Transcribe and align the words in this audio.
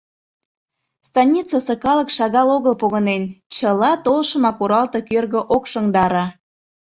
Станицысе 1.07 1.75
калык 1.83 2.09
шагал 2.17 2.47
огыл 2.57 2.75
погынен- 2.81 3.23
чыла 3.55 3.91
толшымак 4.05 4.57
оралте 4.63 4.99
кӧргӧ 5.09 5.39
ок 5.55 5.63
шыҥдаре. 5.71 6.25